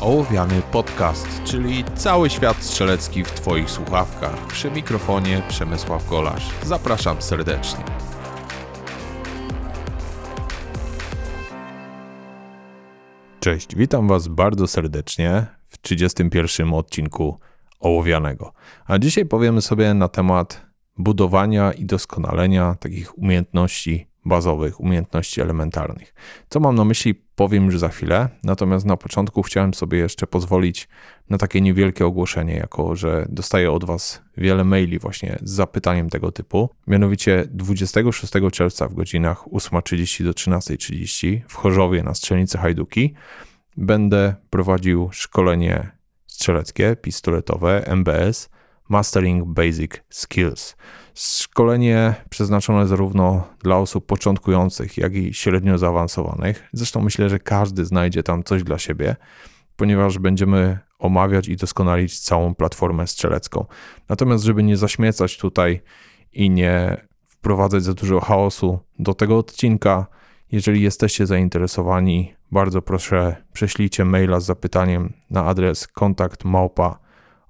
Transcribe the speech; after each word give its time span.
Ołowiany 0.00 0.62
Podcast, 0.72 1.42
czyli 1.44 1.84
cały 1.94 2.30
świat 2.30 2.56
strzelecki 2.56 3.24
w 3.24 3.30
Twoich 3.30 3.70
słuchawkach. 3.70 4.46
Przy 4.46 4.70
mikrofonie 4.70 5.42
Przemysław 5.48 6.08
Golasz. 6.08 6.50
Zapraszam 6.64 7.22
serdecznie. 7.22 7.84
Cześć, 13.40 13.76
witam 13.76 14.08
Was 14.08 14.28
bardzo 14.28 14.66
serdecznie 14.66 15.46
w 15.66 15.82
31 15.82 16.74
odcinku 16.74 17.38
Ołowianego. 17.80 18.52
A 18.86 18.98
dzisiaj 18.98 19.26
powiemy 19.26 19.62
sobie 19.62 19.94
na 19.94 20.08
temat 20.08 20.66
budowania 20.96 21.72
i 21.72 21.84
doskonalenia 21.84 22.74
takich 22.80 23.18
umiejętności 23.18 24.08
bazowych, 24.28 24.80
umiejętności 24.80 25.40
elementarnych. 25.40 26.14
Co 26.48 26.60
mam 26.60 26.74
na 26.74 26.84
myśli, 26.84 27.14
powiem 27.14 27.64
już 27.64 27.78
za 27.78 27.88
chwilę, 27.88 28.28
natomiast 28.42 28.86
na 28.86 28.96
początku 28.96 29.42
chciałem 29.42 29.74
sobie 29.74 29.98
jeszcze 29.98 30.26
pozwolić 30.26 30.88
na 31.30 31.38
takie 31.38 31.60
niewielkie 31.60 32.06
ogłoszenie, 32.06 32.54
jako 32.54 32.96
że 32.96 33.26
dostaję 33.28 33.72
od 33.72 33.84
Was 33.84 34.22
wiele 34.36 34.64
maili 34.64 34.98
właśnie 34.98 35.38
z 35.42 35.50
zapytaniem 35.50 36.10
tego 36.10 36.32
typu. 36.32 36.70
Mianowicie 36.86 37.44
26 37.50 38.32
czerwca 38.52 38.88
w 38.88 38.94
godzinach 38.94 39.44
8.30 39.48 40.24
do 40.24 40.30
13.30 40.30 41.40
w 41.48 41.54
Chorzowie 41.54 42.02
na 42.02 42.14
strzelnicy 42.14 42.58
Hajduki 42.58 43.14
będę 43.76 44.34
prowadził 44.50 45.08
szkolenie 45.12 45.90
strzeleckie, 46.26 46.96
pistoletowe, 47.02 47.86
MBS, 47.86 48.50
Mastering 48.88 49.44
Basic 49.44 49.92
Skills. 50.10 50.76
Szkolenie 51.14 52.14
przeznaczone 52.30 52.86
zarówno 52.86 53.48
dla 53.62 53.76
osób 53.76 54.06
początkujących, 54.06 54.98
jak 54.98 55.14
i 55.14 55.34
średnio 55.34 55.78
zaawansowanych. 55.78 56.68
Zresztą 56.72 57.00
myślę, 57.00 57.28
że 57.28 57.38
każdy 57.38 57.84
znajdzie 57.84 58.22
tam 58.22 58.44
coś 58.44 58.62
dla 58.62 58.78
siebie, 58.78 59.16
ponieważ 59.76 60.18
będziemy 60.18 60.78
omawiać 60.98 61.48
i 61.48 61.56
doskonalić 61.56 62.20
całą 62.20 62.54
platformę 62.54 63.06
strzelecką. 63.06 63.64
Natomiast, 64.08 64.44
żeby 64.44 64.62
nie 64.62 64.76
zaśmiecać 64.76 65.38
tutaj 65.38 65.80
i 66.32 66.50
nie 66.50 66.96
wprowadzać 67.26 67.82
za 67.82 67.94
dużo 67.94 68.20
chaosu 68.20 68.78
do 68.98 69.14
tego 69.14 69.38
odcinka, 69.38 70.06
jeżeli 70.52 70.82
jesteście 70.82 71.26
zainteresowani, 71.26 72.34
bardzo 72.52 72.82
proszę 72.82 73.36
prześlijcie 73.52 74.04
maila 74.04 74.40
z 74.40 74.44
zapytaniem 74.44 75.12
na 75.30 75.44
adres 75.44 75.86
kontakt 75.86 76.44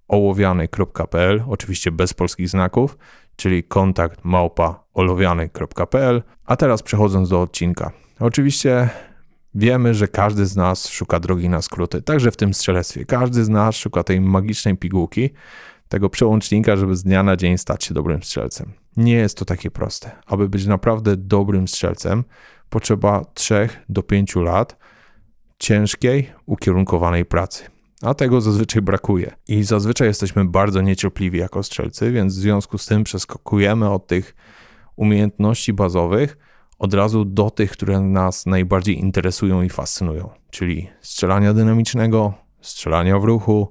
ołowiany.pl, 0.08 1.42
oczywiście 1.48 1.92
bez 1.92 2.14
polskich 2.14 2.48
znaków, 2.48 2.98
czyli 3.36 3.64
kontakt 3.64 4.24
małpa 4.24 4.84
olowiany.pl. 4.94 6.22
A 6.44 6.56
teraz 6.56 6.82
przechodząc 6.82 7.28
do 7.28 7.42
odcinka. 7.42 7.92
Oczywiście 8.20 8.88
wiemy, 9.54 9.94
że 9.94 10.08
każdy 10.08 10.46
z 10.46 10.56
nas 10.56 10.88
szuka 10.88 11.20
drogi 11.20 11.48
na 11.48 11.62
skróty, 11.62 12.02
także 12.02 12.30
w 12.30 12.36
tym 12.36 12.54
strzelectwie. 12.54 13.04
Każdy 13.04 13.44
z 13.44 13.48
nas 13.48 13.76
szuka 13.76 14.04
tej 14.04 14.20
magicznej 14.20 14.76
pigułki, 14.76 15.30
tego 15.88 16.10
przełącznika, 16.10 16.76
żeby 16.76 16.96
z 16.96 17.02
dnia 17.02 17.22
na 17.22 17.36
dzień 17.36 17.58
stać 17.58 17.84
się 17.84 17.94
dobrym 17.94 18.22
strzelcem. 18.22 18.72
Nie 18.96 19.14
jest 19.14 19.38
to 19.38 19.44
takie 19.44 19.70
proste. 19.70 20.10
Aby 20.26 20.48
być 20.48 20.66
naprawdę 20.66 21.16
dobrym 21.16 21.68
strzelcem, 21.68 22.24
potrzeba 22.70 23.24
3 23.34 23.68
do 23.88 24.02
5 24.02 24.36
lat 24.36 24.76
ciężkiej, 25.58 26.30
ukierunkowanej 26.46 27.24
pracy 27.24 27.77
a 28.02 28.14
tego 28.14 28.41
zazwyczaj 28.41 28.82
brakuje. 28.82 29.34
I 29.48 29.62
zazwyczaj 29.62 30.08
jesteśmy 30.08 30.44
bardzo 30.44 30.80
niecierpliwi 30.80 31.38
jako 31.38 31.62
strzelcy, 31.62 32.12
więc 32.12 32.34
w 32.34 32.41
związku 32.41 32.78
z 32.78 32.86
tym 32.86 33.04
przeskakujemy 33.04 33.91
od 33.91 34.06
tych 34.06 34.34
umiejętności 34.96 35.72
bazowych 35.72 36.36
od 36.78 36.94
razu 36.94 37.24
do 37.24 37.50
tych, 37.50 37.70
które 37.70 38.00
nas 38.00 38.46
najbardziej 38.46 38.98
interesują 38.98 39.62
i 39.62 39.69
fascynują, 39.69 40.30
czyli 40.50 40.91
strzelania 41.00 41.54
dynamicznego, 41.54 42.34
strzelania 42.60 43.19
w 43.19 43.24
ruchu. 43.24 43.70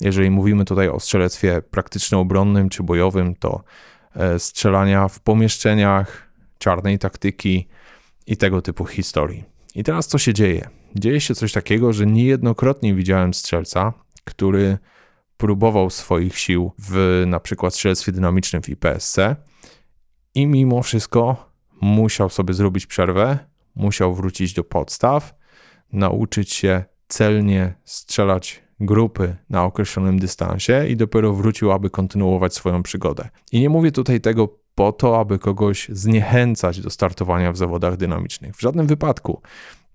Jeżeli 0.00 0.30
mówimy 0.30 0.64
tutaj 0.64 0.88
o 0.88 1.00
strzelectwie 1.00 1.62
praktyczno-obronnym 1.62 2.68
czy 2.68 2.82
bojowym, 2.82 3.34
to 3.34 3.62
e, 4.14 4.38
strzelania 4.38 5.08
w 5.08 5.20
pomieszczeniach, 5.20 6.30
czarnej 6.58 6.98
taktyki 6.98 7.68
i 8.26 8.36
tego 8.36 8.62
typu 8.62 8.84
historii. 8.84 9.44
I 9.74 9.84
teraz 9.84 10.06
co 10.06 10.18
się 10.18 10.34
dzieje? 10.34 10.68
Dzieje 10.98 11.20
się 11.20 11.34
coś 11.34 11.52
takiego, 11.52 11.92
że 11.92 12.06
niejednokrotnie 12.06 12.94
widziałem 12.94 13.34
strzelca, 13.34 13.92
który 14.24 14.78
próbował 15.36 15.90
swoich 15.90 16.38
sił 16.38 16.72
w 16.78 17.22
na 17.26 17.40
przykład 17.40 17.74
strzelstwie 17.74 18.12
dynamicznym 18.12 18.62
w 18.62 18.68
IPSC 18.68 19.16
i 20.34 20.46
mimo 20.46 20.82
wszystko 20.82 21.50
musiał 21.80 22.30
sobie 22.30 22.54
zrobić 22.54 22.86
przerwę, 22.86 23.38
musiał 23.74 24.14
wrócić 24.14 24.52
do 24.54 24.64
podstaw, 24.64 25.34
nauczyć 25.92 26.52
się 26.52 26.84
celnie 27.08 27.74
strzelać 27.84 28.62
grupy 28.80 29.36
na 29.50 29.64
określonym 29.64 30.18
dystansie 30.18 30.86
i 30.88 30.96
dopiero 30.96 31.32
wrócił, 31.32 31.72
aby 31.72 31.90
kontynuować 31.90 32.54
swoją 32.54 32.82
przygodę. 32.82 33.28
I 33.52 33.60
nie 33.60 33.68
mówię 33.68 33.92
tutaj 33.92 34.20
tego 34.20 34.58
po 34.74 34.92
to, 34.92 35.20
aby 35.20 35.38
kogoś 35.38 35.88
zniechęcać 35.92 36.80
do 36.80 36.90
startowania 36.90 37.52
w 37.52 37.56
zawodach 37.56 37.96
dynamicznych. 37.96 38.56
W 38.56 38.60
żadnym 38.60 38.86
wypadku. 38.86 39.42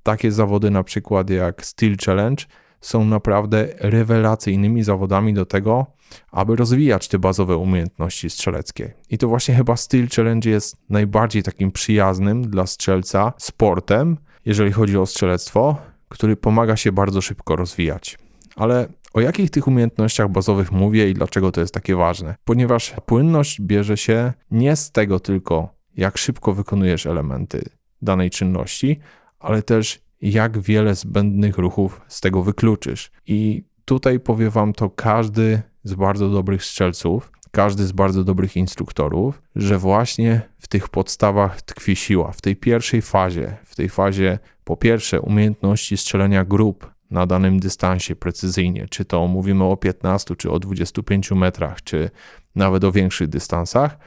Takie 0.03 0.31
zawody 0.31 0.71
na 0.71 0.83
przykład 0.83 1.29
jak 1.29 1.65
Steel 1.65 1.95
Challenge 2.05 2.45
są 2.81 3.05
naprawdę 3.05 3.67
rewelacyjnymi 3.79 4.83
zawodami 4.83 5.33
do 5.33 5.45
tego, 5.45 5.85
aby 6.31 6.55
rozwijać 6.55 7.07
te 7.07 7.19
bazowe 7.19 7.57
umiejętności 7.57 8.29
strzeleckie. 8.29 8.93
I 9.09 9.17
to 9.17 9.27
właśnie 9.27 9.55
chyba 9.55 9.75
Steel 9.75 10.07
Challenge 10.15 10.49
jest 10.49 10.77
najbardziej 10.89 11.43
takim 11.43 11.71
przyjaznym 11.71 12.49
dla 12.49 12.67
strzelca 12.67 13.33
sportem, 13.37 14.17
jeżeli 14.45 14.71
chodzi 14.71 14.97
o 14.97 15.05
strzelectwo, 15.05 15.77
który 16.09 16.35
pomaga 16.35 16.75
się 16.75 16.91
bardzo 16.91 17.21
szybko 17.21 17.55
rozwijać. 17.55 18.17
Ale 18.55 18.87
o 19.13 19.21
jakich 19.21 19.49
tych 19.49 19.67
umiejętnościach 19.67 20.29
bazowych 20.29 20.71
mówię 20.71 21.09
i 21.09 21.13
dlaczego 21.13 21.51
to 21.51 21.61
jest 21.61 21.73
takie 21.73 21.95
ważne? 21.95 22.35
Ponieważ 22.45 22.93
płynność 23.05 23.61
bierze 23.61 23.97
się 23.97 24.33
nie 24.51 24.75
z 24.75 24.91
tego 24.91 25.19
tylko, 25.19 25.69
jak 25.97 26.17
szybko 26.17 26.53
wykonujesz 26.53 27.05
elementy 27.05 27.63
danej 28.01 28.29
czynności, 28.29 28.99
ale 29.41 29.63
też 29.63 29.99
jak 30.21 30.59
wiele 30.59 30.95
zbędnych 30.95 31.57
ruchów 31.57 32.01
z 32.07 32.21
tego 32.21 32.43
wykluczysz. 32.43 33.11
I 33.27 33.63
tutaj 33.85 34.19
powie 34.19 34.49
wam 34.49 34.73
to 34.73 34.89
każdy 34.89 35.61
z 35.83 35.93
bardzo 35.93 36.29
dobrych 36.29 36.63
strzelców, 36.63 37.31
każdy 37.51 37.85
z 37.85 37.91
bardzo 37.91 38.23
dobrych 38.23 38.57
instruktorów, 38.57 39.41
że 39.55 39.77
właśnie 39.77 40.41
w 40.59 40.67
tych 40.67 40.89
podstawach 40.89 41.61
tkwi 41.61 41.95
siła. 41.95 42.31
W 42.31 42.41
tej 42.41 42.55
pierwszej 42.55 43.01
fazie, 43.01 43.57
w 43.65 43.75
tej 43.75 43.89
fazie 43.89 44.39
po 44.63 44.77
pierwsze 44.77 45.21
umiejętności 45.21 45.97
strzelania 45.97 46.45
grup 46.45 46.91
na 47.11 47.25
danym 47.25 47.59
dystansie 47.59 48.15
precyzyjnie, 48.15 48.87
czy 48.89 49.05
to 49.05 49.27
mówimy 49.27 49.63
o 49.63 49.77
15 49.77 50.35
czy 50.35 50.51
o 50.51 50.59
25 50.59 51.31
metrach, 51.31 51.83
czy 51.83 52.09
nawet 52.55 52.83
o 52.83 52.91
większych 52.91 53.27
dystansach, 53.27 53.97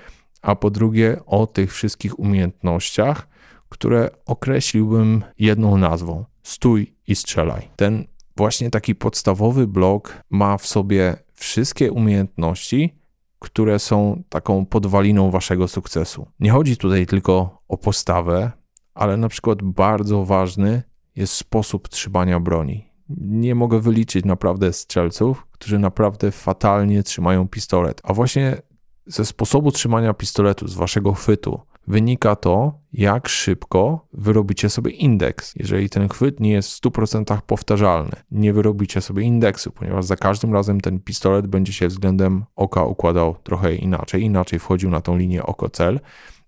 a 0.42 0.56
po 0.56 0.70
drugie 0.70 1.16
o 1.26 1.46
tych 1.46 1.72
wszystkich 1.72 2.18
umiejętnościach, 2.18 3.28
które 3.74 4.10
określiłbym 4.26 5.24
jedną 5.38 5.78
nazwą: 5.78 6.24
stój 6.42 6.94
i 7.06 7.16
strzelaj. 7.16 7.68
Ten 7.76 8.04
właśnie 8.36 8.70
taki 8.70 8.94
podstawowy 8.94 9.66
blok 9.66 10.22
ma 10.30 10.58
w 10.58 10.66
sobie 10.66 11.16
wszystkie 11.32 11.92
umiejętności, 11.92 12.94
które 13.38 13.78
są 13.78 14.22
taką 14.28 14.66
podwaliną 14.66 15.30
waszego 15.30 15.68
sukcesu. 15.68 16.26
Nie 16.40 16.50
chodzi 16.50 16.76
tutaj 16.76 17.06
tylko 17.06 17.62
o 17.68 17.76
postawę, 17.76 18.52
ale 18.94 19.16
na 19.16 19.28
przykład 19.28 19.62
bardzo 19.62 20.24
ważny 20.24 20.82
jest 21.16 21.32
sposób 21.32 21.88
trzymania 21.88 22.40
broni. 22.40 22.90
Nie 23.18 23.54
mogę 23.54 23.80
wyliczyć 23.80 24.24
naprawdę 24.24 24.72
strzelców, 24.72 25.46
którzy 25.50 25.78
naprawdę 25.78 26.30
fatalnie 26.32 27.02
trzymają 27.02 27.48
pistolet. 27.48 28.00
A 28.04 28.14
właśnie 28.14 28.62
ze 29.06 29.24
sposobu 29.24 29.72
trzymania 29.72 30.14
pistoletu, 30.14 30.68
z 30.68 30.74
waszego 30.74 31.12
chwytu, 31.12 31.60
wynika 31.86 32.36
to, 32.36 32.78
jak 32.92 33.28
szybko 33.28 34.06
wyrobicie 34.12 34.70
sobie 34.70 34.90
indeks. 34.90 35.54
Jeżeli 35.56 35.90
ten 35.90 36.08
chwyt 36.08 36.40
nie 36.40 36.50
jest 36.50 36.72
w 36.72 36.80
100% 36.80 37.40
powtarzalny, 37.46 38.16
nie 38.30 38.52
wyrobicie 38.52 39.00
sobie 39.00 39.22
indeksu, 39.22 39.70
ponieważ 39.70 40.04
za 40.04 40.16
każdym 40.16 40.52
razem 40.54 40.80
ten 40.80 41.00
pistolet 41.00 41.46
będzie 41.46 41.72
się 41.72 41.88
względem 41.88 42.44
oka 42.56 42.84
układał 42.84 43.36
trochę 43.42 43.74
inaczej, 43.74 44.22
inaczej 44.22 44.58
wchodził 44.58 44.90
na 44.90 45.00
tą 45.00 45.16
linię 45.16 45.42
oko-cel 45.42 46.00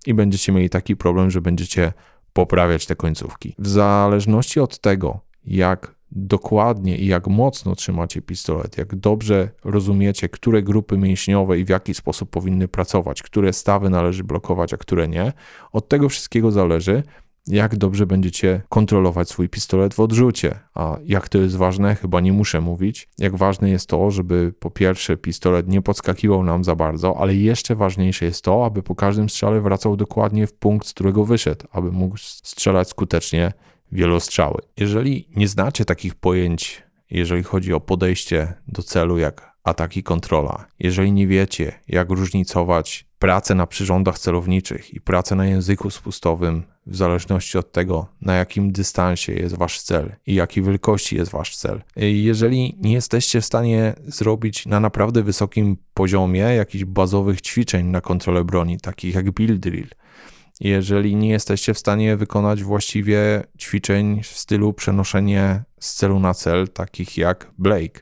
i 0.06 0.14
będziecie 0.14 0.52
mieli 0.52 0.70
taki 0.70 0.96
problem, 0.96 1.30
że 1.30 1.40
będziecie 1.40 1.92
poprawiać 2.32 2.86
te 2.86 2.96
końcówki. 2.96 3.54
W 3.58 3.68
zależności 3.68 4.60
od 4.60 4.78
tego, 4.78 5.20
jak 5.44 5.96
dokładnie 6.16 6.96
i 6.96 7.06
jak 7.06 7.26
mocno 7.26 7.74
trzymacie 7.74 8.22
pistolet, 8.22 8.78
jak 8.78 8.96
dobrze 8.96 9.50
rozumiecie, 9.64 10.28
które 10.28 10.62
grupy 10.62 10.98
mięśniowe 10.98 11.58
i 11.58 11.64
w 11.64 11.68
jaki 11.68 11.94
sposób 11.94 12.30
powinny 12.30 12.68
pracować, 12.68 13.22
które 13.22 13.52
stawy 13.52 13.90
należy 13.90 14.24
blokować, 14.24 14.74
a 14.74 14.76
które 14.76 15.08
nie, 15.08 15.32
od 15.72 15.88
tego 15.88 16.08
wszystkiego 16.08 16.50
zależy, 16.50 17.02
jak 17.46 17.76
dobrze 17.76 18.06
będziecie 18.06 18.62
kontrolować 18.68 19.28
swój 19.28 19.48
pistolet 19.48 19.94
w 19.94 20.00
odrzucie. 20.00 20.58
A 20.74 20.98
jak 21.04 21.28
to 21.28 21.38
jest 21.38 21.56
ważne, 21.56 21.94
chyba 21.94 22.20
nie 22.20 22.32
muszę 22.32 22.60
mówić. 22.60 23.08
Jak 23.18 23.36
ważne 23.36 23.70
jest 23.70 23.88
to, 23.88 24.10
żeby 24.10 24.52
po 24.58 24.70
pierwsze 24.70 25.16
pistolet 25.16 25.68
nie 25.68 25.82
podskakiwał 25.82 26.42
nam 26.42 26.64
za 26.64 26.74
bardzo, 26.74 27.16
ale 27.18 27.34
jeszcze 27.34 27.74
ważniejsze 27.74 28.24
jest 28.24 28.44
to, 28.44 28.66
aby 28.66 28.82
po 28.82 28.94
każdym 28.94 29.28
strzale 29.28 29.60
wracał 29.60 29.96
dokładnie 29.96 30.46
w 30.46 30.52
punkt, 30.54 30.86
z 30.86 30.92
którego 30.92 31.24
wyszedł, 31.24 31.66
aby 31.72 31.92
mógł 31.92 32.16
strzelać 32.18 32.88
skutecznie 32.88 33.52
wielostrzały. 33.92 34.62
Jeżeli 34.76 35.28
nie 35.36 35.48
znacie 35.48 35.84
takich 35.84 36.14
pojęć 36.14 36.86
jeżeli 37.10 37.42
chodzi 37.42 37.72
o 37.72 37.80
podejście 37.80 38.54
do 38.68 38.82
celu, 38.82 39.18
jak 39.18 39.56
atak 39.64 39.96
i 39.96 40.02
kontrola. 40.02 40.66
Jeżeli 40.78 41.12
nie 41.12 41.26
wiecie, 41.26 41.72
jak 41.88 42.10
różnicować 42.10 43.06
pracę 43.18 43.54
na 43.54 43.66
przyrządach 43.66 44.18
celowniczych 44.18 44.94
i 44.94 45.00
pracę 45.00 45.34
na 45.34 45.46
języku 45.46 45.90
spustowym, 45.90 46.62
w 46.86 46.96
zależności 46.96 47.58
od 47.58 47.72
tego, 47.72 48.06
na 48.20 48.34
jakim 48.34 48.72
dystansie 48.72 49.32
jest 49.32 49.56
wasz 49.56 49.82
cel 49.82 50.12
i 50.26 50.34
jakiej 50.34 50.64
wielkości 50.64 51.16
jest 51.16 51.32
wasz 51.32 51.56
cel. 51.56 51.82
Jeżeli 51.96 52.76
nie 52.80 52.92
jesteście 52.92 53.40
w 53.40 53.44
stanie 53.44 53.94
zrobić 54.06 54.66
na 54.66 54.80
naprawdę 54.80 55.22
wysokim 55.22 55.76
poziomie 55.94 56.40
jakichś 56.40 56.84
bazowych 56.84 57.40
ćwiczeń 57.40 57.86
na 57.86 58.00
kontrolę 58.00 58.44
broni, 58.44 58.80
takich 58.80 59.14
jak 59.14 59.30
build 59.30 59.60
drill, 59.60 59.88
jeżeli 60.60 61.16
nie 61.16 61.28
jesteście 61.28 61.74
w 61.74 61.78
stanie 61.78 62.16
wykonać 62.16 62.62
właściwie 62.62 63.42
ćwiczeń 63.58 64.22
w 64.22 64.26
stylu 64.26 64.72
przenoszenie 64.72 65.62
z 65.80 65.94
celu 65.94 66.20
na 66.20 66.34
cel, 66.34 66.68
takich 66.68 67.18
jak 67.18 67.50
Blake, 67.58 68.00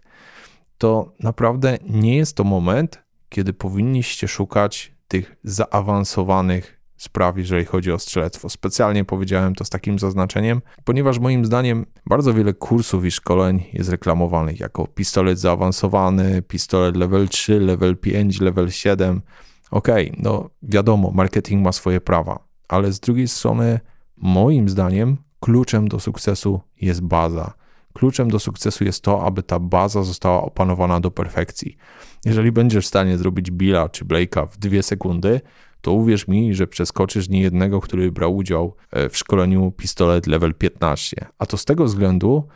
to 0.79 1.13
naprawdę 1.21 1.79
nie 1.89 2.17
jest 2.17 2.37
to 2.37 2.45
moment, 2.45 3.03
kiedy 3.29 3.53
powinniście 3.53 4.29
szukać 4.29 4.95
tych 5.09 5.37
zaawansowanych 5.45 6.81
spraw, 6.97 7.39
jeżeli 7.39 7.65
chodzi 7.65 7.93
o 7.93 7.99
strzelectwo. 7.99 8.49
Specjalnie 8.49 9.05
powiedziałem 9.05 9.55
to 9.55 9.65
z 9.65 9.71
takim 9.71 9.99
zaznaczeniem, 9.99 10.63
ponieważ 10.85 11.19
moim 11.19 11.45
zdaniem 11.45 11.87
bardzo 12.07 12.35
wiele 12.35 12.53
kursów 12.53 13.05
i 13.05 13.11
szkoleń 13.11 13.65
jest 13.73 13.91
reklamowanych 13.91 14.61
jako 14.61 14.87
pistolet 14.87 15.39
zaawansowany, 15.39 16.43
pistolet 16.43 16.97
level 16.97 17.29
3, 17.29 17.61
level 17.61 17.97
5, 17.97 18.41
level 18.41 18.71
7. 18.71 19.23
Okej, 19.71 20.11
okay, 20.11 20.23
no 20.23 20.51
wiadomo, 20.63 21.11
marketing 21.11 21.65
ma 21.65 21.73
swoje 21.73 22.01
prawa, 22.01 22.39
ale 22.69 22.93
z 22.93 23.01
drugiej 23.01 23.29
strony, 23.29 23.81
moim 24.17 24.69
zdaniem, 24.69 25.17
kluczem 25.41 25.89
do 25.89 26.01
sukcesu 26.01 26.61
jest 26.81 27.01
baza. 27.01 27.55
Kluczem 27.93 28.31
do 28.31 28.39
sukcesu 28.39 28.85
jest 28.85 29.03
to, 29.03 29.27
aby 29.27 29.43
ta 29.43 29.59
baza 29.59 30.03
została 30.03 30.43
opanowana 30.43 31.01
do 31.01 31.11
perfekcji. 31.11 31.77
Jeżeli 32.25 32.53
będziesz 32.53 32.85
w 32.85 32.89
stanie 32.89 33.19
zrobić 33.19 33.51
Billa 33.51 33.89
czy 33.89 34.05
Blake'a 34.05 34.49
w 34.49 34.59
dwie 34.59 34.83
sekundy, 34.83 35.41
to 35.81 35.93
uwierz 35.93 36.29
mi, 36.29 36.55
że 36.55 36.67
przeskoczysz 36.67 37.29
niejednego, 37.29 37.81
który 37.81 38.13
brał 38.13 38.37
udział 38.37 38.75
e, 38.91 39.09
w 39.09 39.17
szkoleniu 39.17 39.73
pistolet 39.73 40.27
level 40.27 40.55
15. 40.55 41.27
A 41.39 41.47
to 41.47 41.57
z 41.57 41.65
tego 41.65 41.85
względu, 41.85 42.49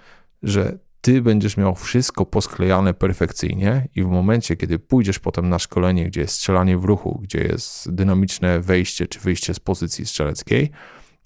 że 0.42 0.78
ty 1.08 1.22
będziesz 1.22 1.56
miał 1.56 1.74
wszystko 1.74 2.26
posklejane 2.26 2.94
perfekcyjnie 2.94 3.88
i 3.94 4.02
w 4.02 4.06
momencie, 4.06 4.56
kiedy 4.56 4.78
pójdziesz 4.78 5.18
potem 5.18 5.48
na 5.48 5.58
szkolenie, 5.58 6.06
gdzie 6.06 6.20
jest 6.20 6.34
strzelanie 6.34 6.78
w 6.78 6.84
ruchu, 6.84 7.20
gdzie 7.22 7.38
jest 7.38 7.94
dynamiczne 7.94 8.60
wejście 8.60 9.06
czy 9.06 9.20
wyjście 9.20 9.54
z 9.54 9.60
pozycji 9.60 10.06
strzeleckiej, 10.06 10.70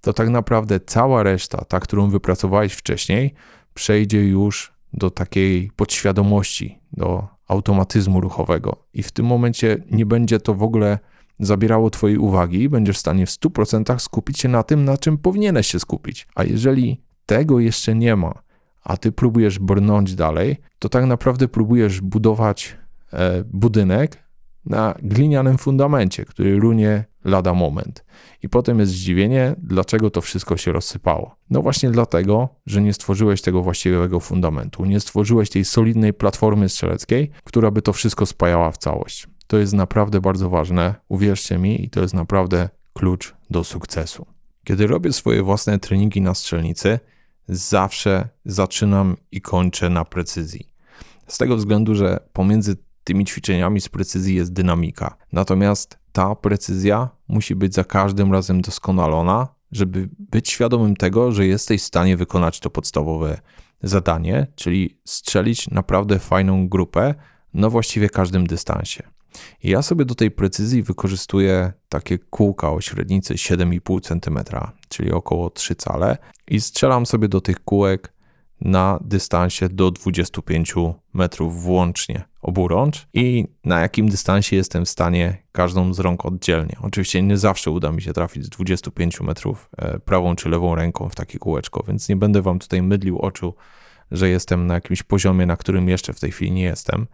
to 0.00 0.12
tak 0.12 0.28
naprawdę 0.28 0.80
cała 0.80 1.22
reszta, 1.22 1.64
ta, 1.64 1.80
którą 1.80 2.10
wypracowałeś 2.10 2.72
wcześniej, 2.72 3.34
przejdzie 3.74 4.24
już 4.24 4.72
do 4.92 5.10
takiej 5.10 5.70
podświadomości, 5.76 6.78
do 6.92 7.28
automatyzmu 7.48 8.20
ruchowego. 8.20 8.86
I 8.94 9.02
w 9.02 9.12
tym 9.12 9.26
momencie 9.26 9.84
nie 9.90 10.06
będzie 10.06 10.40
to 10.40 10.54
w 10.54 10.62
ogóle 10.62 10.98
zabierało 11.40 11.90
Twojej 11.90 12.18
uwagi, 12.18 12.68
będziesz 12.68 12.96
w 12.96 13.00
stanie 13.00 13.26
w 13.26 13.30
100% 13.30 13.98
skupić 13.98 14.38
się 14.38 14.48
na 14.48 14.62
tym, 14.62 14.84
na 14.84 14.98
czym 14.98 15.18
powinieneś 15.18 15.66
się 15.66 15.80
skupić. 15.80 16.26
A 16.34 16.44
jeżeli 16.44 17.00
tego 17.26 17.60
jeszcze 17.60 17.94
nie 17.94 18.16
ma, 18.16 18.42
a 18.84 18.96
Ty 18.96 19.12
próbujesz 19.12 19.58
brnąć 19.58 20.14
dalej, 20.14 20.56
to 20.78 20.88
tak 20.88 21.06
naprawdę 21.06 21.48
próbujesz 21.48 22.00
budować 22.00 22.76
e, 23.12 23.44
budynek 23.44 24.22
na 24.64 24.94
glinianym 25.02 25.58
fundamencie, 25.58 26.24
który 26.24 26.60
runie 26.60 27.04
lada 27.24 27.54
moment. 27.54 28.04
I 28.42 28.48
potem 28.48 28.78
jest 28.78 28.92
zdziwienie, 28.92 29.54
dlaczego 29.58 30.10
to 30.10 30.20
wszystko 30.20 30.56
się 30.56 30.72
rozsypało. 30.72 31.36
No 31.50 31.62
właśnie 31.62 31.90
dlatego, 31.90 32.48
że 32.66 32.82
nie 32.82 32.92
stworzyłeś 32.92 33.42
tego 33.42 33.62
właściwego 33.62 34.20
fundamentu, 34.20 34.84
nie 34.84 35.00
stworzyłeś 35.00 35.50
tej 35.50 35.64
solidnej 35.64 36.12
platformy 36.12 36.68
strzeleckiej, 36.68 37.30
która 37.44 37.70
by 37.70 37.82
to 37.82 37.92
wszystko 37.92 38.26
spajała 38.26 38.70
w 38.70 38.78
całość. 38.78 39.26
To 39.46 39.58
jest 39.58 39.72
naprawdę 39.72 40.20
bardzo 40.20 40.50
ważne, 40.50 40.94
uwierzcie 41.08 41.58
mi, 41.58 41.84
i 41.84 41.90
to 41.90 42.00
jest 42.00 42.14
naprawdę 42.14 42.68
klucz 42.92 43.34
do 43.50 43.64
sukcesu. 43.64 44.26
Kiedy 44.64 44.86
robię 44.86 45.12
swoje 45.12 45.42
własne 45.42 45.78
treningi 45.78 46.20
na 46.20 46.34
strzelnicy, 46.34 46.98
zawsze 47.52 48.28
zaczynam 48.44 49.16
i 49.32 49.40
kończę 49.40 49.90
na 49.90 50.04
precyzji. 50.04 50.72
Z 51.26 51.38
tego 51.38 51.56
względu, 51.56 51.94
że 51.94 52.20
pomiędzy 52.32 52.76
tymi 53.04 53.24
ćwiczeniami 53.24 53.80
z 53.80 53.88
precyzji 53.88 54.34
jest 54.34 54.52
dynamika. 54.52 55.16
Natomiast 55.32 55.98
ta 56.12 56.34
precyzja 56.34 57.08
musi 57.28 57.54
być 57.54 57.74
za 57.74 57.84
każdym 57.84 58.32
razem 58.32 58.60
doskonalona, 58.60 59.48
żeby 59.72 60.08
być 60.18 60.50
świadomym 60.50 60.96
tego, 60.96 61.32
że 61.32 61.46
jesteś 61.46 61.82
w 61.82 61.86
stanie 61.86 62.16
wykonać 62.16 62.60
to 62.60 62.70
podstawowe 62.70 63.40
zadanie, 63.82 64.46
czyli 64.54 64.98
strzelić 65.04 65.70
naprawdę 65.70 66.18
fajną 66.18 66.68
grupę 66.68 67.14
na 67.54 67.70
właściwie 67.70 68.08
każdym 68.08 68.46
dystansie. 68.46 69.02
I 69.62 69.70
ja 69.70 69.82
sobie 69.82 70.04
do 70.04 70.14
tej 70.14 70.30
precyzji 70.30 70.82
wykorzystuję 70.82 71.72
takie 71.88 72.18
kółka 72.18 72.72
o 72.72 72.80
średnicy 72.80 73.34
7,5 73.34 74.00
cm, 74.00 74.38
czyli 74.88 75.12
około 75.12 75.50
3 75.50 75.74
cale 75.74 76.18
i 76.48 76.60
strzelam 76.60 77.06
sobie 77.06 77.28
do 77.28 77.40
tych 77.40 77.64
kółek 77.64 78.12
na 78.60 78.98
dystansie 79.04 79.68
do 79.68 79.90
25 79.90 80.74
metrów 81.14 81.62
włącznie 81.62 82.24
oburącz 82.42 83.06
i 83.14 83.46
na 83.64 83.80
jakim 83.80 84.08
dystansie 84.08 84.56
jestem 84.56 84.84
w 84.84 84.88
stanie 84.88 85.42
każdą 85.52 85.94
z 85.94 86.00
rąk 86.00 86.26
oddzielnie. 86.26 86.76
Oczywiście 86.82 87.22
nie 87.22 87.36
zawsze 87.36 87.70
uda 87.70 87.92
mi 87.92 88.02
się 88.02 88.12
trafić 88.12 88.44
z 88.44 88.48
25 88.48 89.20
metrów 89.20 89.68
e, 89.78 89.98
prawą 89.98 90.36
czy 90.36 90.48
lewą 90.48 90.74
ręką 90.74 91.08
w 91.08 91.14
takie 91.14 91.38
kółeczko, 91.38 91.84
więc 91.88 92.08
nie 92.08 92.16
będę 92.16 92.42
wam 92.42 92.58
tutaj 92.58 92.82
mydlił 92.82 93.18
oczu, 93.18 93.54
że 94.10 94.28
jestem 94.28 94.66
na 94.66 94.74
jakimś 94.74 95.02
poziomie, 95.02 95.46
na 95.46 95.56
którym 95.56 95.88
jeszcze 95.88 96.12
w 96.12 96.20
tej 96.20 96.30
chwili 96.30 96.52
nie 96.52 96.62
jestem, 96.62 97.06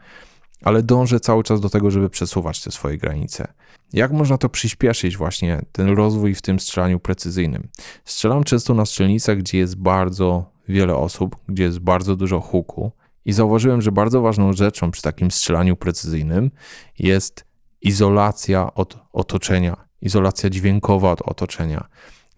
ale 0.62 0.82
dążę 0.82 1.20
cały 1.20 1.44
czas 1.44 1.60
do 1.60 1.70
tego, 1.70 1.90
żeby 1.90 2.10
przesuwać 2.10 2.62
te 2.62 2.70
swoje 2.70 2.98
granice. 2.98 3.52
Jak 3.92 4.12
można 4.12 4.38
to 4.38 4.48
przyspieszyć 4.48 5.16
właśnie, 5.16 5.62
ten 5.72 5.88
rozwój 5.88 6.34
w 6.34 6.42
tym 6.42 6.60
strzelaniu 6.60 7.00
precyzyjnym? 7.00 7.68
Strzelam 8.04 8.44
często 8.44 8.74
na 8.74 8.86
strzelnicach, 8.86 9.38
gdzie 9.38 9.58
jest 9.58 9.76
bardzo 9.76 10.50
wiele 10.68 10.96
osób, 10.96 11.36
gdzie 11.48 11.62
jest 11.62 11.78
bardzo 11.78 12.16
dużo 12.16 12.40
huku 12.40 12.92
i 13.24 13.32
zauważyłem, 13.32 13.82
że 13.82 13.92
bardzo 13.92 14.20
ważną 14.20 14.52
rzeczą 14.52 14.90
przy 14.90 15.02
takim 15.02 15.30
strzelaniu 15.30 15.76
precyzyjnym 15.76 16.50
jest 16.98 17.44
izolacja 17.80 18.74
od 18.74 18.98
otoczenia, 19.12 19.76
izolacja 20.00 20.50
dźwiękowa 20.50 21.12
od 21.12 21.22
otoczenia. 21.22 21.88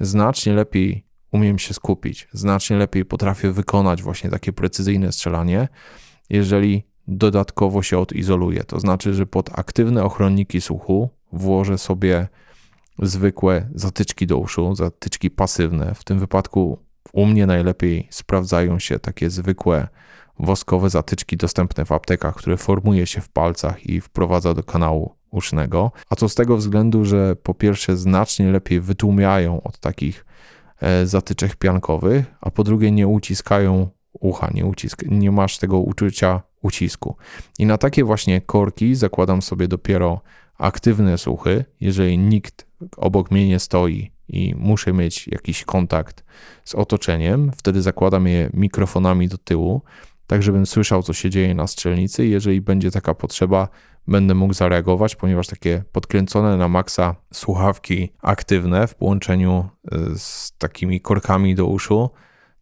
Znacznie 0.01 0.53
lepiej 0.53 1.07
umiem 1.33 1.59
się 1.59 1.75
skupić, 1.75 2.29
znacznie 2.33 2.77
lepiej 2.77 3.05
potrafię 3.05 3.53
wykonać 3.53 4.03
właśnie 4.03 4.31
takie 4.31 4.53
precyzyjne 4.53 5.13
strzelanie, 5.13 5.69
jeżeli 6.31 6.90
dodatkowo 7.11 7.83
się 7.83 7.99
odizoluję. 7.99 8.65
To 8.65 8.81
znaczy, 8.81 9.15
że 9.15 9.27
pod 9.27 9.59
aktywne 9.59 10.05
ochronniki 10.05 10.61
słuchu 10.61 11.09
włożę 11.33 11.79
sobie 11.79 12.29
zwykłe 12.99 13.69
zatyczki 13.75 14.27
do 14.27 14.39
uszu, 14.39 14.75
zatyczki 14.75 15.31
pasywne. 15.31 15.95
W 15.95 16.05
tym 16.05 16.19
wypadku 16.19 16.79
u 17.13 17.27
mnie 17.27 17.47
najlepiej 17.47 18.09
sprawdzają 18.11 18.79
się 18.79 18.99
takie 18.99 19.31
zwykłe 19.31 19.89
woskowe 20.39 20.91
zatyczki 20.91 21.37
dostępne 21.37 21.85
w 21.85 21.93
aptekach, 21.93 22.35
które 22.35 22.57
formuje 22.57 23.07
się 23.07 23.21
w 23.21 23.29
palcach 23.29 23.87
i 23.87 24.01
wprowadza 24.01 24.55
do 24.55 24.63
kanału 24.63 25.15
usznego. 25.31 25.93
A 26.11 26.17
to 26.17 26.29
z 26.29 26.35
tego 26.35 26.57
względu, 26.57 27.05
że 27.05 27.37
po 27.37 27.55
pierwsze 27.55 27.97
znacznie 27.97 28.51
lepiej 28.51 28.81
wytłumiają 28.81 29.63
od 29.63 29.79
takich 29.79 30.27
e, 30.81 31.07
zatyczek 31.07 31.57
piankowych, 31.57 32.25
a 32.41 32.51
po 32.51 32.65
drugie 32.65 32.91
nie 32.91 33.09
uciskają 33.09 33.89
ucha, 34.13 34.51
nie, 34.55 34.67
ucisk, 34.67 35.03
nie 35.11 35.31
masz 35.31 35.59
tego 35.59 35.79
uczucia 35.79 36.43
ucisku. 36.63 37.17
I 37.59 37.67
na 37.67 37.79
takie 37.79 38.05
właśnie 38.05 38.41
korki 38.41 38.95
zakładam 38.95 39.43
sobie 39.43 39.69
dopiero 39.69 40.21
aktywne 40.59 41.19
słuchy, 41.19 41.65
jeżeli 41.81 42.19
nikt 42.19 42.67
obok 42.97 43.31
mnie 43.31 43.49
nie 43.49 43.59
stoi 43.59 44.11
i 44.29 44.55
muszę 44.59 44.93
mieć 44.93 45.29
jakiś 45.29 45.65
kontakt 45.65 46.25
z 46.65 46.75
otoczeniem, 46.75 47.51
wtedy 47.57 47.83
zakładam 47.83 48.27
je 48.27 48.51
mikrofonami 48.55 49.29
do 49.29 49.39
tyłu, 49.39 49.83
tak 50.27 50.43
żebym 50.43 50.67
słyszał, 50.67 51.03
co 51.03 51.13
się 51.13 51.31
dzieje 51.31 51.55
na 51.55 51.67
strzelnicy. 51.67 52.27
Jeżeli 52.27 52.61
będzie 52.61 52.91
taka 52.91 53.15
potrzeba, 53.15 53.69
będę 54.09 54.35
mógł 54.35 54.55
zareagować, 54.55 55.17
ponieważ 55.17 55.47
takie 55.47 55.85
podkręcone 55.93 56.57
na 56.57 56.69
maksa 56.69 57.17
słuchawki 57.33 58.13
aktywne 58.23 58.87
w 58.87 58.95
połączeniu 58.95 59.69
e, 59.93 59.99
z 60.19 60.53
takimi 60.59 61.01
korkami 61.01 61.55
do 61.55 61.67
uszu 61.67 62.11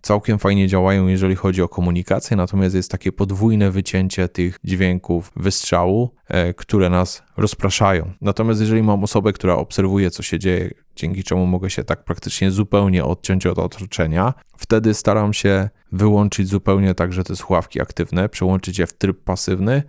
całkiem 0.03 0.39
fajnie 0.39 0.69
działają, 0.69 1.07
jeżeli 1.07 1.35
chodzi 1.37 1.63
o 1.63 1.69
komunikację, 1.69 2.37
natomiast 2.37 2.75
jest 2.75 2.91
takie 2.91 3.13
podwójne 3.13 3.71
wycięcie 3.71 4.29
tych 4.29 4.59
dźwięków 4.65 5.33
wystrzału, 5.37 6.15
e, 6.29 6.55
które 6.55 6.91
nas 6.91 7.23
rozpraszają. 7.37 8.13
Natomiast 8.21 8.61
jeżeli 8.61 8.83
mam 8.83 9.05
osobę, 9.05 9.33
która 9.33 9.57
obserwuje, 9.57 10.11
co 10.11 10.23
się 10.23 10.39
dzieje, 10.39 10.71
dzięki 10.97 11.25
czemu 11.25 11.47
mogę 11.47 11.71
się 11.71 11.85
tak 11.85 12.05
praktycznie 12.05 12.51
zupełnie 12.51 13.05
odciąć 13.05 13.47
od 13.47 13.59
otoczenia, 13.59 14.35
wtedy 14.57 14.95
staram 14.95 15.33
się 15.33 15.69
wyłączyć 15.93 16.49
zupełnie 16.49 16.95
także 16.95 17.25
te 17.25 17.37
słuchawki 17.37 17.81
aktywne, 17.81 18.29
przełączyć 18.29 18.79
je 18.79 18.87
w 18.87 18.93
tryb 18.93 19.25
pasywny 19.25 19.83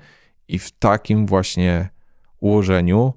i 0.47 0.59
w 0.59 0.71
takim 0.71 1.25
właśnie 1.25 1.89
ułożeniu 2.39 3.13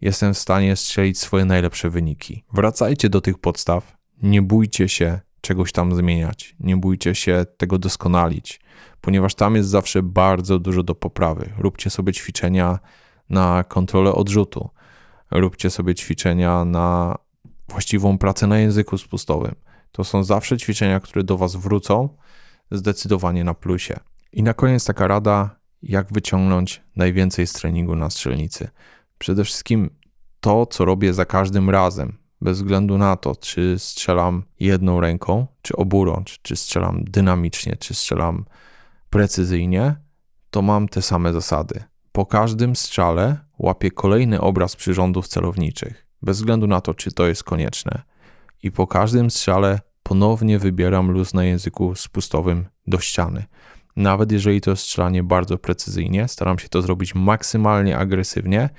jestem 0.00 0.34
w 0.34 0.38
stanie 0.38 0.76
strzelić 0.76 1.18
swoje 1.18 1.44
najlepsze 1.44 1.90
wyniki. 1.90 2.44
Wracajcie 2.52 3.08
do 3.08 3.20
tych 3.20 3.38
podstaw, 3.38 3.96
nie 4.22 4.42
bójcie 4.42 4.88
się 4.88 5.20
czegoś 5.46 5.72
tam 5.72 5.94
zmieniać. 5.94 6.56
Nie 6.60 6.76
bójcie 6.76 7.14
się 7.14 7.46
tego 7.56 7.78
doskonalić, 7.78 8.60
ponieważ 9.00 9.34
tam 9.34 9.56
jest 9.56 9.68
zawsze 9.68 10.02
bardzo 10.02 10.58
dużo 10.58 10.82
do 10.82 10.94
poprawy. 10.94 11.52
Róbcie 11.58 11.90
sobie 11.90 12.12
ćwiczenia 12.12 12.78
na 13.30 13.64
kontrolę 13.64 14.12
odrzutu. 14.12 14.70
Róbcie 15.30 15.70
sobie 15.70 15.94
ćwiczenia 15.94 16.64
na 16.64 17.18
właściwą 17.68 18.18
pracę 18.18 18.46
na 18.46 18.58
języku 18.58 18.98
spustowym. 18.98 19.54
To 19.92 20.04
są 20.04 20.24
zawsze 20.24 20.58
ćwiczenia, 20.58 21.00
które 21.00 21.24
do 21.24 21.36
Was 21.36 21.56
wrócą 21.56 22.08
zdecydowanie 22.70 23.44
na 23.44 23.54
plusie. 23.54 24.00
I 24.32 24.42
na 24.42 24.54
koniec 24.54 24.84
taka 24.84 25.06
rada, 25.06 25.58
jak 25.82 26.12
wyciągnąć 26.12 26.82
najwięcej 26.96 27.46
z 27.46 27.52
treningu 27.52 27.96
na 27.96 28.10
strzelnicy. 28.10 28.68
Przede 29.18 29.44
wszystkim 29.44 29.90
to, 30.40 30.66
co 30.66 30.84
robię 30.84 31.14
za 31.14 31.24
każdym 31.24 31.70
razem, 31.70 32.18
bez 32.40 32.58
względu 32.58 32.98
na 32.98 33.16
to, 33.16 33.36
czy 33.36 33.74
strzelam 33.78 34.42
jedną 34.60 35.00
ręką, 35.00 35.46
czy 35.62 35.76
oburącz, 35.76 36.42
czy 36.42 36.56
strzelam 36.56 37.04
dynamicznie, 37.04 37.76
czy 37.76 37.94
strzelam 37.94 38.44
precyzyjnie, 39.10 39.96
to 40.50 40.62
mam 40.62 40.88
te 40.88 41.02
same 41.02 41.32
zasady. 41.32 41.82
Po 42.12 42.26
każdym 42.26 42.76
strzale 42.76 43.38
łapię 43.58 43.90
kolejny 43.90 44.40
obraz 44.40 44.76
przyrządów 44.76 45.28
celowniczych, 45.28 46.06
bez 46.22 46.36
względu 46.36 46.66
na 46.66 46.80
to, 46.80 46.94
czy 46.94 47.12
to 47.12 47.26
jest 47.26 47.44
konieczne. 47.44 48.02
I 48.62 48.72
po 48.72 48.86
każdym 48.86 49.30
strzale 49.30 49.80
ponownie 50.02 50.58
wybieram 50.58 51.10
luz 51.10 51.34
na 51.34 51.44
języku 51.44 51.94
spustowym 51.94 52.66
do 52.86 52.98
ściany. 52.98 53.44
Nawet 53.96 54.32
jeżeli 54.32 54.60
to 54.60 54.70
jest 54.70 54.82
strzelanie 54.82 55.22
bardzo 55.22 55.58
precyzyjnie, 55.58 56.28
staram 56.28 56.58
się 56.58 56.68
to 56.68 56.82
zrobić 56.82 57.14
maksymalnie 57.14 57.98
agresywnie. 57.98 58.70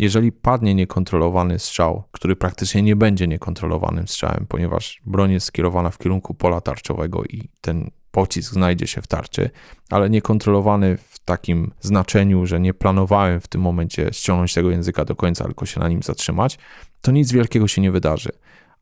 Jeżeli 0.00 0.32
padnie 0.32 0.74
niekontrolowany 0.74 1.58
strzał, 1.58 2.02
który 2.12 2.36
praktycznie 2.36 2.82
nie 2.82 2.96
będzie 2.96 3.26
niekontrolowanym 3.26 4.08
strzałem, 4.08 4.46
ponieważ 4.48 5.00
broń 5.06 5.32
jest 5.32 5.46
skierowana 5.46 5.90
w 5.90 5.98
kierunku 5.98 6.34
pola 6.34 6.60
tarczowego 6.60 7.24
i 7.24 7.48
ten 7.60 7.90
pocisk 8.10 8.52
znajdzie 8.52 8.86
się 8.86 9.02
w 9.02 9.06
tarczy, 9.06 9.50
ale 9.90 10.10
niekontrolowany 10.10 10.96
w 10.96 11.18
takim 11.18 11.72
znaczeniu, 11.80 12.46
że 12.46 12.60
nie 12.60 12.74
planowałem 12.74 13.40
w 13.40 13.48
tym 13.48 13.60
momencie 13.60 14.08
ściągnąć 14.12 14.54
tego 14.54 14.70
języka 14.70 15.04
do 15.04 15.16
końca, 15.16 15.44
tylko 15.44 15.66
się 15.66 15.80
na 15.80 15.88
nim 15.88 16.02
zatrzymać, 16.02 16.58
to 17.00 17.12
nic 17.12 17.32
wielkiego 17.32 17.68
się 17.68 17.82
nie 17.82 17.90
wydarzy. 17.90 18.30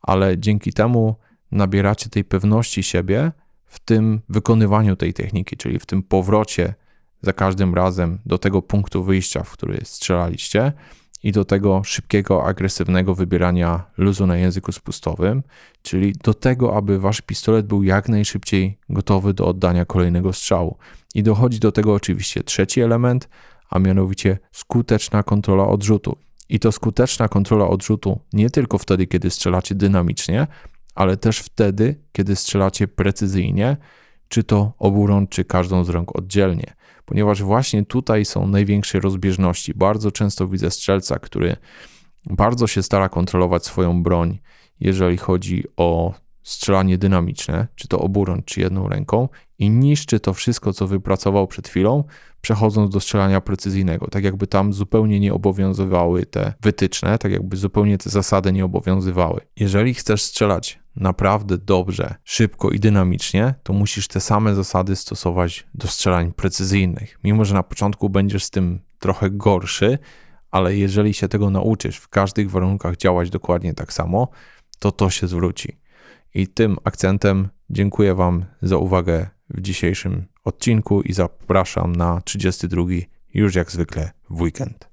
Ale 0.02 0.38
dzięki 0.38 0.72
temu 0.72 1.16
nabieracie 1.52 2.10
tej 2.10 2.24
pewności 2.24 2.82
siebie 2.82 3.32
w 3.66 3.78
tym 3.78 4.20
wykonywaniu 4.28 4.96
tej 4.96 5.14
techniki, 5.14 5.56
czyli 5.56 5.78
w 5.78 5.86
tym 5.86 6.02
powrocie 6.02 6.74
za 7.22 7.32
każdym 7.32 7.74
razem 7.74 8.18
do 8.26 8.38
tego 8.38 8.62
punktu 8.62 9.04
wyjścia, 9.04 9.42
w 9.42 9.50
który 9.50 9.80
strzelaliście 9.84 10.72
i 11.22 11.32
do 11.32 11.44
tego 11.44 11.84
szybkiego, 11.84 12.44
agresywnego 12.44 13.14
wybierania 13.14 13.84
luzu 13.96 14.26
na 14.26 14.36
języku 14.36 14.72
spustowym, 14.72 15.42
czyli 15.82 16.12
do 16.12 16.34
tego, 16.34 16.76
aby 16.76 16.98
wasz 16.98 17.20
pistolet 17.20 17.66
był 17.66 17.82
jak 17.82 18.08
najszybciej 18.08 18.78
gotowy 18.88 19.34
do 19.34 19.46
oddania 19.46 19.84
kolejnego 19.84 20.32
strzału. 20.32 20.76
I 21.14 21.22
dochodzi 21.22 21.58
do 21.58 21.72
tego 21.72 21.94
oczywiście 21.94 22.42
trzeci 22.42 22.80
element, 22.80 23.28
a 23.70 23.78
mianowicie 23.78 24.38
skuteczna 24.52 25.22
kontrola 25.22 25.68
odrzutu. 25.68 26.16
I 26.48 26.60
to 26.60 26.72
skuteczna 26.72 27.28
kontrola 27.28 27.68
odrzutu 27.68 28.20
nie 28.32 28.50
tylko 28.50 28.78
wtedy, 28.78 29.06
kiedy 29.06 29.30
strzelacie 29.30 29.74
dynamicznie, 29.74 30.46
ale 30.94 31.16
też 31.16 31.38
wtedy, 31.38 32.00
kiedy 32.12 32.36
strzelacie 32.36 32.88
precyzyjnie, 32.88 33.76
czy 34.28 34.44
to 34.44 34.72
obu 34.78 35.06
rąk, 35.06 35.30
czy 35.30 35.44
każdą 35.44 35.84
z 35.84 35.88
rąk 35.88 36.16
oddzielnie, 36.16 36.74
ponieważ 37.08 37.42
właśnie 37.42 37.84
tutaj 37.84 38.24
są 38.24 38.46
największe 38.46 39.00
rozbieżności. 39.00 39.74
Bardzo 39.74 40.12
często 40.12 40.48
widzę 40.48 40.70
strzelca, 40.70 41.18
który 41.18 41.56
bardzo 42.30 42.66
się 42.66 42.82
stara 42.82 43.08
kontrolować 43.08 43.66
swoją 43.66 44.02
broń, 44.02 44.38
jeżeli 44.80 45.16
chodzi 45.16 45.64
o 45.76 46.14
strzelanie 46.42 46.98
dynamiczne, 46.98 47.66
czy 47.74 47.88
to 47.88 47.98
oburącz, 47.98 48.44
czy 48.44 48.60
jedną 48.60 48.88
ręką, 48.88 49.28
i 49.58 49.70
niszczy 49.70 50.20
to 50.20 50.34
wszystko, 50.34 50.72
co 50.72 50.86
wypracował 50.86 51.46
przed 51.46 51.68
chwilą, 51.68 52.04
przechodząc 52.40 52.90
do 52.90 53.00
strzelania 53.00 53.40
precyzyjnego. 53.40 54.06
Tak 54.06 54.24
jakby 54.24 54.46
tam 54.46 54.72
zupełnie 54.72 55.20
nie 55.20 55.34
obowiązywały 55.34 56.26
te 56.26 56.52
wytyczne, 56.62 57.18
tak 57.18 57.32
jakby 57.32 57.56
zupełnie 57.56 57.98
te 57.98 58.10
zasady 58.10 58.52
nie 58.52 58.64
obowiązywały. 58.64 59.40
Jeżeli 59.56 59.94
chcesz 59.94 60.22
strzelać 60.22 60.80
naprawdę 61.00 61.58
dobrze, 61.58 62.14
szybko 62.24 62.70
i 62.70 62.80
dynamicznie, 62.80 63.54
to 63.62 63.72
musisz 63.72 64.08
te 64.08 64.20
same 64.20 64.54
zasady 64.54 64.96
stosować 64.96 65.66
do 65.74 65.88
strzelań 65.88 66.32
precyzyjnych. 66.32 67.18
Mimo, 67.24 67.44
że 67.44 67.54
na 67.54 67.62
początku 67.62 68.10
będziesz 68.10 68.44
z 68.44 68.50
tym 68.50 68.80
trochę 68.98 69.30
gorszy, 69.30 69.98
ale 70.50 70.76
jeżeli 70.76 71.14
się 71.14 71.28
tego 71.28 71.50
nauczysz 71.50 71.96
w 71.96 72.08
każdych 72.08 72.50
warunkach 72.50 72.96
działać 72.96 73.30
dokładnie 73.30 73.74
tak 73.74 73.92
samo, 73.92 74.28
to 74.78 74.92
to 74.92 75.10
się 75.10 75.28
zwróci. 75.28 75.76
I 76.34 76.46
tym 76.46 76.76
akcentem 76.84 77.48
dziękuję 77.70 78.14
Wam 78.14 78.44
za 78.62 78.76
uwagę 78.76 79.28
w 79.50 79.60
dzisiejszym 79.60 80.24
odcinku 80.44 81.02
i 81.02 81.12
zapraszam 81.12 81.96
na 81.96 82.20
32 82.20 82.84
już 83.34 83.54
jak 83.54 83.70
zwykle 83.70 84.10
w 84.30 84.40
weekend. 84.40 84.88